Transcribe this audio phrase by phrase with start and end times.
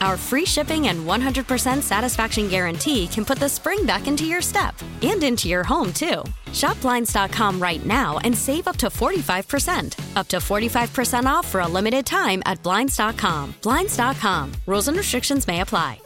[0.00, 4.74] Our free shipping and 100% satisfaction guarantee can put the spring back into your step
[5.02, 6.24] and into your home, too.
[6.52, 10.16] Shop Blinds.com right now and save up to 45%.
[10.16, 13.54] Up to 45% off for a limited time at Blinds.com.
[13.62, 14.52] Blinds.com.
[14.66, 16.00] Rules and restrictions may apply.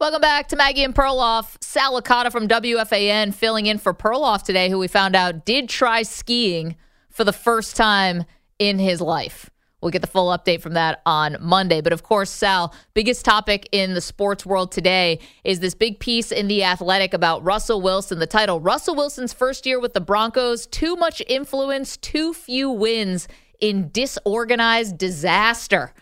[0.00, 1.62] Welcome back to Maggie and Perloff.
[1.62, 6.02] Sal Licata from WFAN filling in for Perloff today, who we found out did try
[6.02, 6.74] skiing
[7.08, 8.24] for the first time
[8.58, 9.48] in his life.
[9.82, 11.80] We'll get the full update from that on Monday.
[11.80, 16.30] But of course, Sal, biggest topic in the sports world today is this big piece
[16.30, 18.20] in The Athletic about Russell Wilson.
[18.20, 23.26] The title Russell Wilson's first year with the Broncos, too much influence, too few wins
[23.60, 25.92] in disorganized disaster.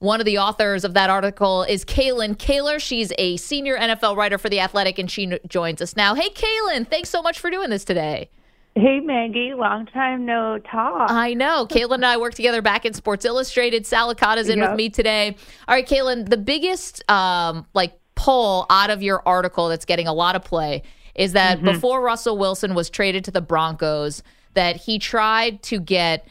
[0.00, 2.80] One of the authors of that article is Kalyn Kahler.
[2.80, 6.14] She's a senior NFL writer for The Athletic, and she joins us now.
[6.14, 8.28] Hey, Kaylin, thanks so much for doing this today.
[8.76, 9.54] Hey, Maggie.
[9.54, 11.10] Long time no talk.
[11.10, 11.66] I know.
[11.70, 13.86] Kalyn and I work together back in Sports Illustrated.
[13.86, 14.70] Sal Licata's in Yep.
[14.70, 15.36] with me today.
[15.68, 20.12] All right, Kalyn, the biggest um, like pull out of your article that's getting a
[20.12, 20.82] lot of play
[21.14, 21.66] is that Mm-hmm.
[21.66, 24.22] before Russell Wilson was traded to the Broncos,
[24.54, 26.26] that he tried to get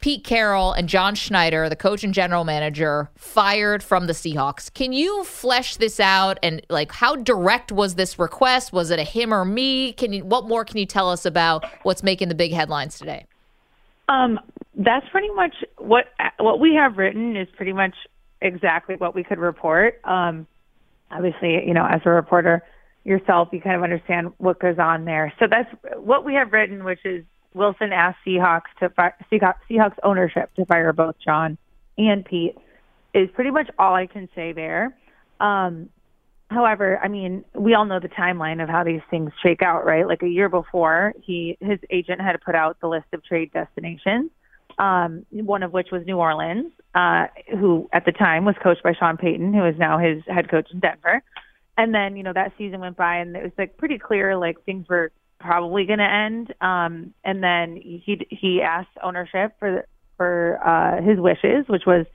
[0.00, 4.72] Pete Carroll and John Schneider, the coach and general manager, fired from the Seahawks.
[4.72, 8.72] Can you flesh this out and like how direct was this request?
[8.72, 9.92] Was it a him or me?
[9.92, 13.26] Can you what more can you tell us about what's making the big headlines today?
[14.08, 14.40] Um,
[14.74, 16.06] that's pretty much what
[16.38, 17.94] what we have written is pretty much
[18.40, 20.00] exactly what we could report.
[20.04, 20.46] Um,
[21.10, 22.62] obviously, you know, as a reporter
[23.04, 25.32] yourself, you kind of understand what goes on there.
[25.38, 27.22] So that's what we have written, which is
[27.54, 31.58] Wilson asked Seahawks to fi- Seahawks, Seahawks ownership to fire both John
[31.98, 32.56] and Pete.
[33.12, 34.96] Is pretty much all I can say there.
[35.40, 35.90] Um,
[36.50, 40.06] However, I mean, we all know the timeline of how these things shake out, right?
[40.06, 44.32] Like a year before, he his agent had put out the list of trade destinations,
[44.76, 48.94] um, one of which was New Orleans, uh, who at the time was coached by
[48.94, 51.22] Sean Payton, who is now his head coach in Denver.
[51.78, 54.60] And then, you know, that season went by, and it was like pretty clear, like
[54.64, 56.54] things were probably going to end.
[56.60, 59.84] Um, and then he he asked ownership for
[60.16, 62.06] for uh, his wishes, which was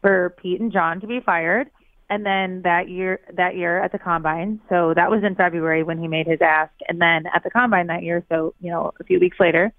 [0.00, 1.70] for Pete and John to be fired.
[2.10, 5.98] And then that year, that year at the combine, so that was in February when
[5.98, 6.72] he made his ask.
[6.86, 9.72] And then at the combine that year, so you know, a few weeks later,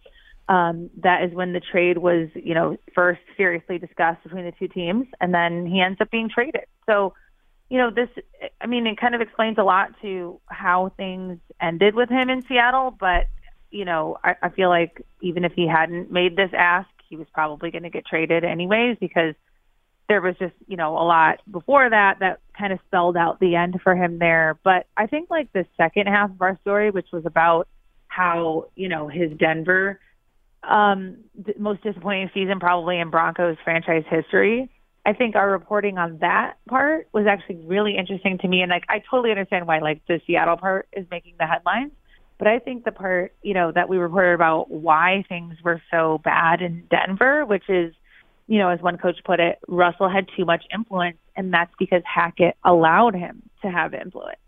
[0.49, 4.67] um, that is when the trade was, you know, first seriously discussed between the two
[4.67, 6.65] teams, and then he ends up being traded.
[6.85, 7.13] So,
[7.73, 8.09] you know, this,
[8.61, 12.43] I mean, it kind of explains a lot to how things ended with him in
[12.43, 12.95] Seattle.
[12.97, 13.25] But,
[13.71, 17.25] you know, I, I feel like even if he hadn't made this ask, he was
[17.33, 19.33] probably going to get traded anyways because
[20.07, 23.55] there was just, you know, a lot before that that kind of spelled out the
[23.55, 24.59] end for him there.
[24.63, 27.67] But I think like the second half of our story, which was about
[28.07, 29.99] how, you know, his Denver
[30.61, 31.17] um
[31.57, 34.69] most disappointing season probably in Broncos franchise history.
[35.05, 38.85] I think our reporting on that part was actually really interesting to me and like
[38.87, 41.91] I totally understand why like the Seattle part is making the headlines.
[42.37, 46.19] But I think the part, you know, that we reported about why things were so
[46.23, 47.93] bad in Denver, which is,
[48.47, 52.01] you know, as one coach put it, Russell had too much influence and that's because
[52.05, 54.39] Hackett allowed him to have influence.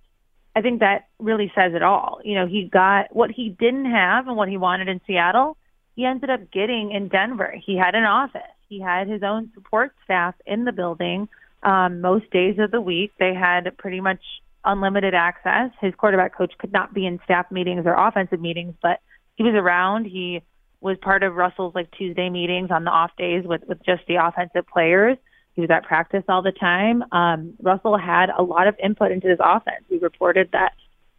[0.56, 2.22] I think that really says it all.
[2.24, 5.58] You know, he got what he didn't have and what he wanted in Seattle,
[5.96, 7.54] he ended up getting in Denver.
[7.66, 8.42] He had an office.
[8.70, 11.28] He had his own support staff in the building
[11.64, 13.12] um, most days of the week.
[13.20, 14.22] They had pretty much
[14.64, 15.72] unlimited access.
[15.80, 19.00] His quarterback coach could not be in staff meetings or offensive meetings, but
[19.36, 20.06] he was around.
[20.06, 20.42] He
[20.82, 24.16] was part of Russell's like Tuesday meetings on the off days with with just the
[24.16, 25.18] offensive players.
[25.54, 27.04] He was at practice all the time.
[27.12, 29.86] Um, Russell had a lot of input into his offense.
[29.90, 30.74] We reported that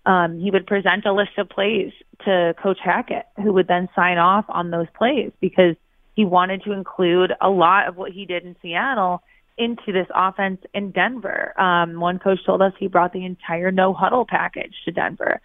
[0.04, 1.92] um, he would present a list of plays
[2.25, 5.75] to Coach Hackett, who would then sign off on those plays because
[6.16, 9.22] he wanted to include a lot of what he did in Seattle
[9.58, 11.58] into this offense in Denver.
[11.60, 15.40] Um, one coach told us he brought the entire no huddle package to Denver,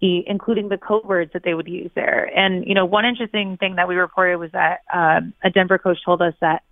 [0.00, 2.30] he, including the code words that they would use there.
[2.36, 5.98] And, you know, one interesting thing that we reported was that um, a Denver coach
[6.04, 6.62] told us that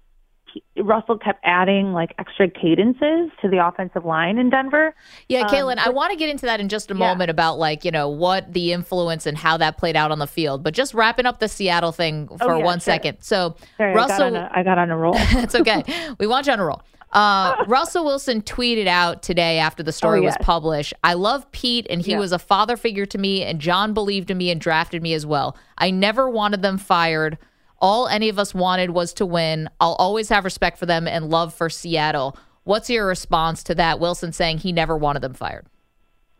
[0.76, 4.94] Russell kept adding like extra cadences to the offensive line in Denver.
[5.28, 7.32] Yeah, Kalyn, um, I want to get into that in just a moment yeah.
[7.32, 10.62] about like, you know, what the influence and how that played out on the field.
[10.62, 12.84] But just wrapping up the Seattle thing oh, for oh, yeah, one sure.
[12.84, 13.18] second.
[13.20, 14.24] So, Sorry, Russell.
[14.24, 15.14] I got, a, I got on a roll.
[15.18, 15.84] it's okay.
[16.18, 16.82] We want you on a roll.
[17.12, 20.36] Uh, Russell Wilson tweeted out today after the story oh, yes.
[20.38, 22.18] was published I love Pete, and he yeah.
[22.18, 25.26] was a father figure to me, and John believed in me and drafted me as
[25.26, 25.56] well.
[25.78, 27.38] I never wanted them fired.
[27.82, 29.68] All any of us wanted was to win.
[29.80, 32.38] I'll always have respect for them and love for Seattle.
[32.62, 33.98] What's your response to that?
[33.98, 35.66] Wilson saying he never wanted them fired.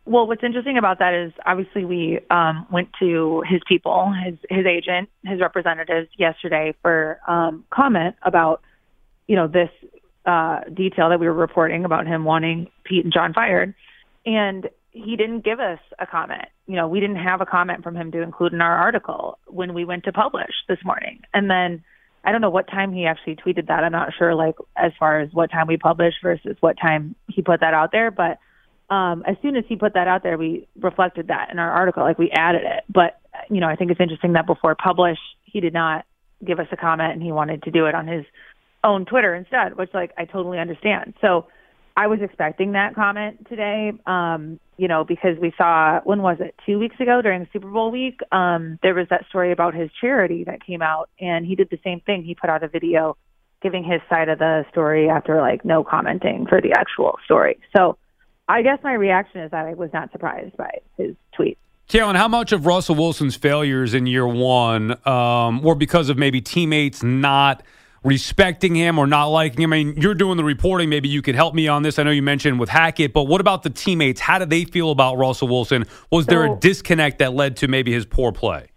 [0.04, 4.66] Well, what's interesting about that is obviously we um, went to his people, his his
[4.66, 8.62] agent, his representatives yesterday for um, comment about
[9.26, 9.70] you know this
[10.26, 13.74] uh, detail that we were reporting about him wanting Pete and John fired,
[14.26, 16.46] and he didn't give us a comment.
[16.66, 19.74] You know, we didn't have a comment from him to include in our article when
[19.74, 21.22] we went to publish this morning.
[21.32, 21.82] And then
[22.24, 23.82] I don't know what time he actually tweeted that.
[23.82, 27.42] I'm not sure, like, as far as what time we published versus what time he
[27.42, 28.10] put that out there.
[28.10, 28.38] But
[28.94, 32.02] um, as soon as he put that out there, we reflected that in our article,
[32.02, 32.84] like, we added it.
[32.88, 33.18] But,
[33.50, 36.04] you know, I think it's interesting that before publish, he did not
[36.44, 38.24] give us a comment and he wanted to do it on his
[38.84, 41.14] own Twitter instead, which, like, I totally understand.
[41.22, 41.46] So,
[41.96, 46.54] I was expecting that comment today, um, you know, because we saw when was it
[46.64, 48.20] two weeks ago during Super Bowl week?
[48.32, 51.78] Um, there was that story about his charity that came out, and he did the
[51.84, 52.24] same thing.
[52.24, 53.16] He put out a video
[53.62, 57.58] giving his side of the story after like no commenting for the actual story.
[57.76, 57.98] So,
[58.48, 61.58] I guess my reaction is that I was not surprised by his tweet.
[61.88, 66.40] Kalyn, how much of Russell Wilson's failures in year one um, were because of maybe
[66.40, 67.62] teammates not
[68.04, 69.72] respecting him or not liking him?
[69.72, 70.88] I mean, you're doing the reporting.
[70.88, 71.98] Maybe you could help me on this.
[71.98, 74.20] I know you mentioned with Hackett, but what about the teammates?
[74.20, 75.86] How did they feel about Russell Wilson?
[76.10, 78.68] Was so, there a disconnect that led to maybe his poor play?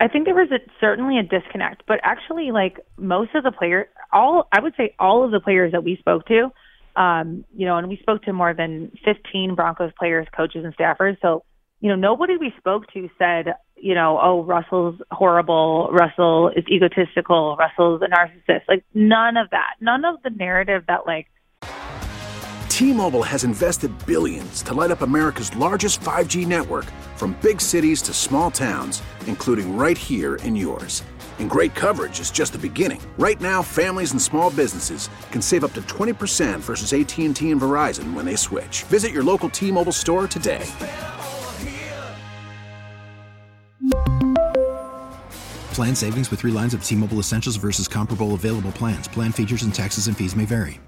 [0.00, 3.86] I think there was a, certainly a disconnect, but actually, like most of the players,
[4.12, 6.50] all I would say, all of the players that we spoke to,
[6.96, 11.18] um, you know, and we spoke to more than 15 Broncos players, coaches, and staffers.
[11.22, 11.44] So,
[11.80, 17.56] you know, nobody we spoke to said, you know, oh, Russell's horrible, Russell is egotistical,
[17.58, 18.62] Russell's a narcissist.
[18.68, 19.74] Like none of that.
[19.80, 21.26] None of the narrative that like
[22.68, 26.86] T-Mobile has invested billions to light up America's largest 5G network
[27.16, 31.02] from big cities to small towns, including right here in yours.
[31.38, 33.00] And great coverage is just the beginning.
[33.18, 38.14] Right now, families and small businesses can save up to 20% versus AT&T and Verizon
[38.14, 38.84] when they switch.
[38.84, 40.64] Visit your local T-Mobile store today.
[45.72, 49.08] Plan savings with three lines of T Mobile Essentials versus comparable available plans.
[49.08, 50.80] Plan features and taxes and fees may vary.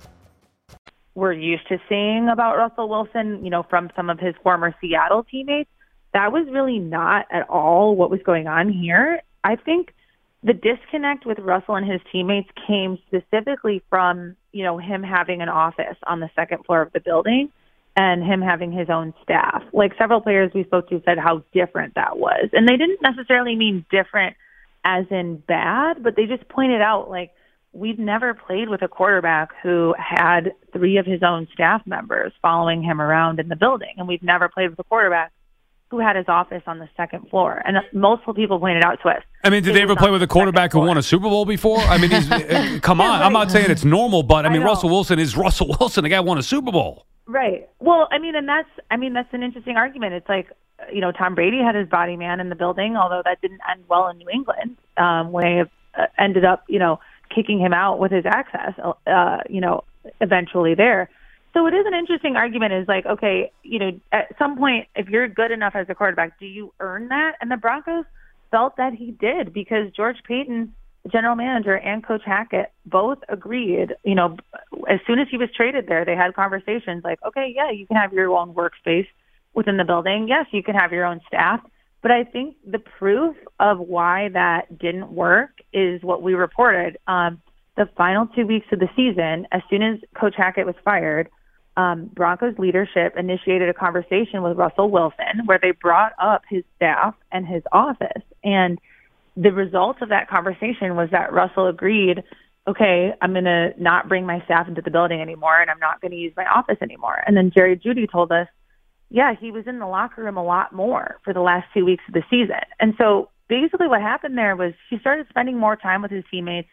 [1.15, 5.25] We're used to seeing about Russell Wilson, you know, from some of his former Seattle
[5.31, 5.71] teammates.
[6.13, 9.23] That was really not at all what was going on here.
[9.43, 9.95] I think
[10.43, 15.49] the disconnect with Russell and his teammates came specifically from, you know, him having an
[15.49, 17.51] office on the second floor of the building
[17.97, 19.63] and him having his own staff.
[19.73, 22.51] Like several players we spoke to said how different that was.
[22.53, 24.37] And they didn't necessarily mean different
[24.85, 27.33] as in bad, but they just pointed out like
[27.73, 32.83] we've never played with a quarterback who had three of his own staff members following
[32.83, 35.33] him around in the building, and we've never played with a quarterback
[35.91, 37.63] who had his office on the second floor.
[37.65, 39.23] And multiple people pointed out to us.
[39.45, 41.79] I mean, did they ever play with a quarterback who won a Super Bowl before?
[41.79, 43.23] I mean, he's, come on.
[43.23, 46.03] I'm not saying it's normal, but I mean, I Russell Wilson is Russell Wilson.
[46.05, 47.07] The guy won a Super Bowl.
[47.27, 47.69] Right.
[47.81, 50.15] Well, I mean, and that's, I mean, that's an interesting argument.
[50.15, 50.49] It's like,
[50.93, 53.85] you know, Tom Brady had his body man in the building, although that didn't end
[53.89, 55.61] well in New England, um, when they
[56.01, 57.01] uh, ended up, you know,
[57.35, 58.75] kicking him out with his access,
[59.07, 59.85] uh, you know,
[60.21, 61.09] eventually there.
[61.55, 65.09] So it is an interesting argument is like, okay, you know, at some point, if
[65.09, 67.37] you're good enough as a quarterback, do you earn that?
[67.41, 68.05] And the Broncos
[68.51, 70.75] felt that he did because George Paton,
[71.11, 74.37] general manager, and Coach Hackett both agreed, you know,
[74.89, 77.97] as soon as he was traded there, they had conversations like, okay, yeah, you can
[77.97, 79.07] have your own workspace
[79.55, 80.27] within the building.
[80.29, 81.61] Yes, you can have your own staff,
[82.03, 86.99] but I think the proof of why that didn't work is what we reported.
[87.07, 87.41] Um,
[87.77, 91.29] the final two weeks of the season, as soon as Coach Hackett was fired,
[91.77, 97.15] um, Broncos leadership initiated a conversation with Russell Wilson where they brought up his staff
[97.33, 98.23] and his office.
[98.45, 98.79] And
[99.37, 102.23] the result of that conversation was that Russell agreed
[102.67, 106.01] okay, I'm going to not bring my staff into the building anymore and I'm not
[106.01, 107.23] going to use my office anymore.
[107.27, 108.49] And then Jerry Jeudy told us,
[109.11, 112.03] yeah, he was in the locker room a lot more for the last two weeks
[112.09, 112.61] of the season.
[112.81, 116.69] And so basically what happened there was he started spending more time with his teammates.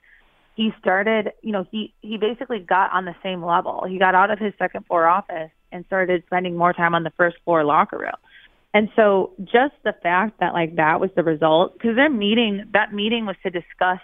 [0.55, 3.85] He started, you know, he, he basically got on the same level.
[3.87, 7.11] He got out of his second floor office and started spending more time on the
[7.17, 8.15] first floor locker room.
[8.73, 12.93] And so just the fact that like that was the result, because their meeting, that
[12.93, 13.99] meeting was to discuss,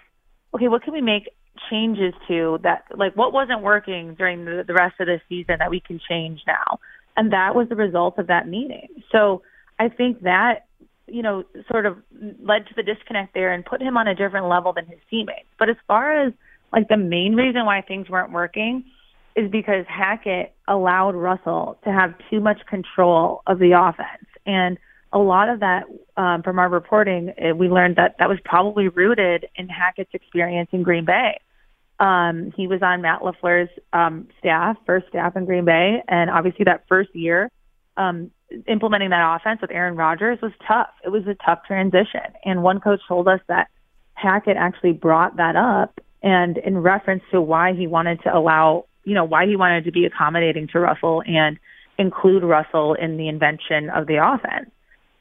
[0.54, 1.30] okay, what can we make
[1.70, 5.70] changes to that, like what wasn't working during the, the rest of the season that
[5.70, 6.80] we can change now.
[7.16, 8.88] And that was the result of that meeting.
[9.10, 9.42] So
[9.78, 10.66] I think that,
[11.06, 11.98] you know, sort of
[12.40, 15.48] led to the disconnect there and put him on a different level than his teammates.
[15.58, 16.32] But as far as
[16.72, 18.84] like the main reason why things weren't working
[19.36, 24.28] is because Hackett allowed Russell to have too much control of the offense.
[24.46, 24.78] And
[25.12, 25.84] a lot of that,
[26.16, 30.68] um, from our reporting, eh, we learned that that was probably rooted in Hackett's experience
[30.72, 31.38] in Green Bay.
[32.00, 36.64] Um, he was on Matt LaFleur's um, staff, first staff in Green Bay, and obviously
[36.64, 37.50] that first year,
[37.96, 38.30] um,
[38.66, 40.90] implementing that offense with Aaron Rodgers was tough.
[41.04, 43.68] It was a tough transition, and one coach told us that
[44.14, 49.14] Hackett actually brought that up, and in reference to why he wanted to allow, you
[49.14, 51.58] know, why he wanted to be accommodating to Russell and
[51.98, 54.70] include Russell in the invention of the offense.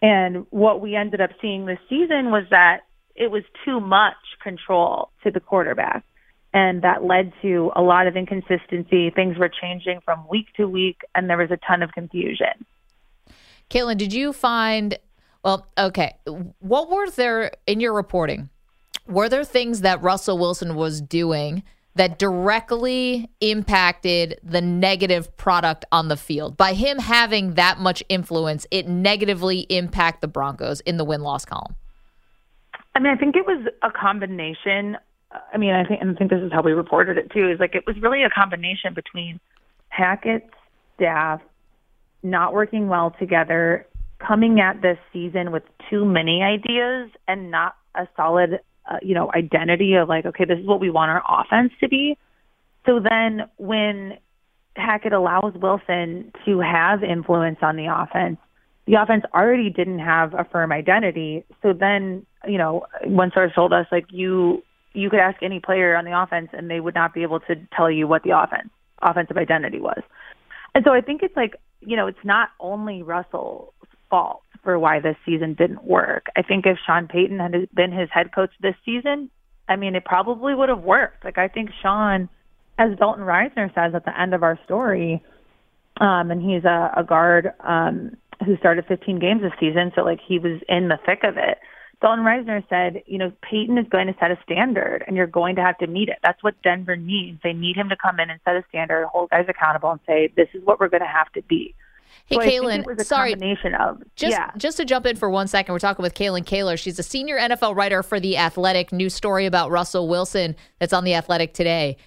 [0.02, 2.82] And what we ended up seeing this season was that
[3.16, 6.04] it was too much control to the quarterback.
[6.58, 9.12] And that led to a lot of inconsistency.
[9.12, 12.66] Things were changing from week to week, and there was a ton of confusion.
[13.70, 14.98] Kalyn, did you find,
[15.44, 16.16] well, okay,
[16.58, 18.50] what were there in your reporting?
[19.06, 21.62] Were there things that Russell Wilson was doing
[21.98, 26.56] that directly impacted the negative product on the field.
[26.56, 31.76] By him having that much influence, it negatively impact the Broncos in the win-loss column.
[32.96, 34.98] I mean, I think it was a combination.
[35.32, 37.50] I mean, I think and I think this is how we reported it too.
[37.50, 39.40] Is like it was really a combination between
[39.90, 40.54] Hackett's
[40.96, 41.42] staff
[42.24, 43.86] not working well together,
[44.26, 49.32] coming at this season with too many ideas and not a solid uh, you know,
[49.36, 52.18] identity of like, okay, this is what we want our offense to be.
[52.86, 54.18] So then when
[54.76, 58.38] Hackett allows Wilson to have influence on the offense,
[58.86, 61.44] the offense already didn't have a firm identity.
[61.62, 64.64] So then, you know, one source told us like you
[64.98, 67.56] you could ask any player on the offense and they would not be able to
[67.76, 68.70] tell you what the offense
[69.02, 70.02] offensive identity was.
[70.74, 73.74] And so I think it's like, you know, it's not only Russell's
[74.10, 76.28] fault for why this season didn't work.
[76.36, 79.30] I think if Sean Payton had been his head coach this season,
[79.70, 81.24] I mean, it probably would have worked.
[81.24, 82.28] Like I think Sean,
[82.80, 85.24] as Dalton Risner says at the end of our story,
[86.02, 90.20] um, and he's a, a guard um, who started 15 games this season, so like
[90.26, 91.60] he was in the thick of it.
[92.00, 95.56] Dalton Risner said, you know, Payton is going to set a standard, and you're going
[95.56, 96.18] to have to meet it.
[96.22, 97.40] That's what Denver needs.
[97.44, 100.32] They need him to come in and set a standard, hold guys accountable, and say,
[100.36, 101.74] this is what we're going to have to be.
[102.28, 103.32] Hey, so Kalyn, sorry.
[103.32, 104.52] Combination of just yeah.
[104.58, 106.78] just to jump in for one second, we're talking with Kalyn Kahler.
[106.78, 108.92] She's a senior NFL writer for the Athletic.
[108.92, 111.98] New story about Russell Wilson that's on the Athletic today.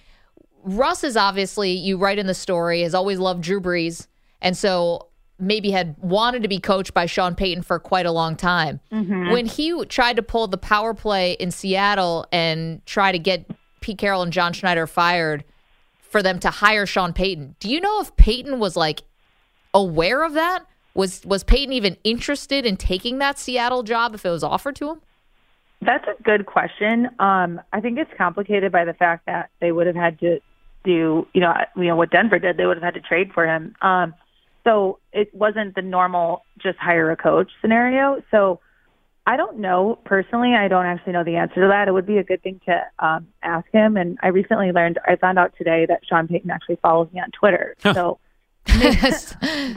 [0.63, 4.07] Russ is obviously you write in the story has always loved Drew Brees,
[4.41, 5.07] and so
[5.41, 8.79] maybe had wanted to be coached by Sean Payton for quite a long time.
[8.91, 9.31] Mm-hmm.
[9.31, 13.49] When he tried to pull the power play in Seattle and try to get
[13.81, 15.43] Pete Carroll and John Schneider fired
[16.01, 19.01] for them to hire Sean Payton, do you know if Payton was like
[19.73, 20.65] aware of that?
[20.93, 24.89] Was was Payton even interested in taking that Seattle job if it was offered to
[24.91, 25.01] him?
[25.81, 27.09] That's a good question.
[27.19, 30.39] Um, I think it's complicated by the fact that they would have had to
[30.83, 32.57] do, you know, you know what Denver did.
[32.57, 33.75] They would have had to trade for him.
[33.81, 34.13] Um,
[34.63, 38.21] so it wasn't the normal just hire a coach scenario.
[38.31, 38.59] So
[39.25, 40.53] I don't know personally.
[40.55, 41.87] I don't actually know the answer to that.
[41.87, 43.97] It would be a good thing to um, ask him.
[43.97, 44.99] And I recently learned.
[45.07, 47.75] I found out today that Sean Payton actually follows me on Twitter.
[47.81, 48.19] So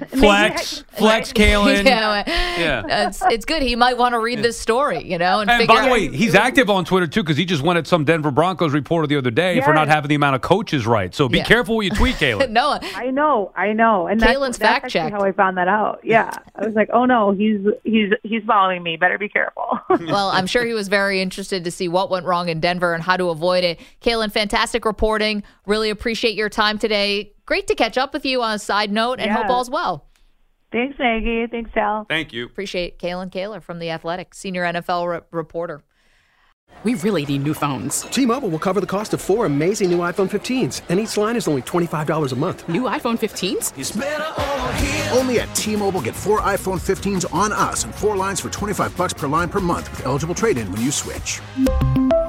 [0.09, 1.85] flex, flex, Kalyn.
[1.87, 2.25] yeah,
[2.59, 3.07] Yeah.
[3.09, 3.63] it's, it's good.
[3.63, 5.93] He might want to read this story, you know, and, And figure by the out.
[5.93, 9.07] way, he's active on Twitter too because he just went at some Denver Broncos reporter
[9.07, 11.15] the other day for not having the amount of coaches right.
[11.15, 11.45] So be Yeah.
[11.45, 12.49] careful what you tweet, Kayla.
[12.51, 15.13] no, I know, I know, and that's, Kalyn's fact check.
[15.13, 16.01] how I found that out.
[16.05, 18.97] Yeah, I was like, oh no, he's he's he's following me.
[18.97, 19.79] Better be careful.
[19.89, 23.03] well, I'm sure he was very interested to see what went wrong in Denver and
[23.03, 23.81] how to avoid it.
[24.03, 25.43] Kalyn, fantastic reporting.
[25.67, 27.33] Really appreciate your time today.
[27.47, 30.07] Great to catch up with you on a side note and hope all's well.
[30.73, 31.47] Thanks, Maggie.
[31.47, 32.05] Thanks, Sal.
[32.09, 32.47] Thank you.
[32.47, 35.85] Appreciate Kalyn Kahler from The Athletic, senior NFL re- reporter.
[36.83, 38.03] We really need new phones.
[38.03, 41.47] T-Mobile will cover the cost of four amazing new iPhone 15s, and each line is
[41.47, 42.69] only $25 a month.
[42.69, 45.17] New iPhone 15s?
[45.17, 49.15] Only at T-Mobile get four iPhone 15s on us and four lines for 25 bucks
[49.15, 51.41] per line per month with eligible trade-in when you switch.